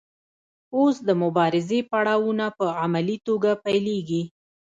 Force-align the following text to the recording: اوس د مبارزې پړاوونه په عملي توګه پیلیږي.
اوس 0.77 0.95
د 1.07 1.09
مبارزې 1.23 1.79
پړاوونه 1.91 2.45
په 2.57 2.65
عملي 2.83 3.17
توګه 3.27 3.51
پیلیږي. 3.65 4.23